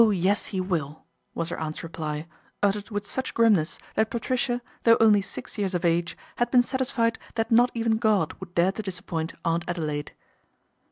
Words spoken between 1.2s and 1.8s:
was her